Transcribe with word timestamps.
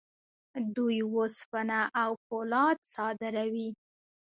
دوی 0.75 0.99
وسپنه 1.15 1.81
او 2.01 2.11
فولاد 2.25 2.77
صادروي. 2.93 3.69